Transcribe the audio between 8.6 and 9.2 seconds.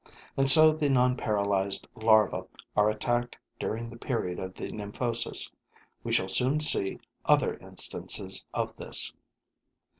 this.